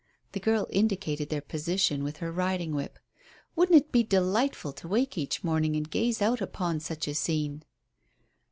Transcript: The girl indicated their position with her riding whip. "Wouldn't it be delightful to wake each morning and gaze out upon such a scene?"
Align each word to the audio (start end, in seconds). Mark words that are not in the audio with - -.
The 0.31 0.39
girl 0.39 0.65
indicated 0.71 1.29
their 1.29 1.43
position 1.43 2.01
with 2.03 2.17
her 2.17 2.31
riding 2.31 2.73
whip. 2.73 2.97
"Wouldn't 3.55 3.77
it 3.77 3.91
be 3.91 4.01
delightful 4.01 4.73
to 4.73 4.87
wake 4.87 5.15
each 5.15 5.43
morning 5.43 5.75
and 5.75 5.87
gaze 5.87 6.23
out 6.23 6.41
upon 6.41 6.79
such 6.79 7.07
a 7.07 7.13
scene?" 7.13 7.61